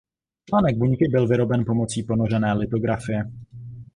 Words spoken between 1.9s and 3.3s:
ponořené litografie.